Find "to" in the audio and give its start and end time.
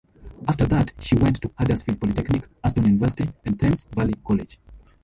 1.43-1.51